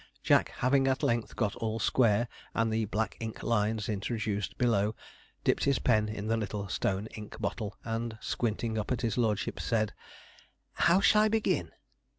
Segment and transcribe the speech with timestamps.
[0.23, 4.95] Jack having at length got all square, and the black ink lines introduced below,
[5.43, 9.59] dipped his pen in the little stone ink bottle, and, squinting up at his lordship,
[9.59, 9.93] said:
[10.73, 11.69] 'How shall I begin?'